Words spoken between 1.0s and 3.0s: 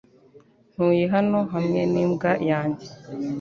hano hamwe n'imbwa yanjye.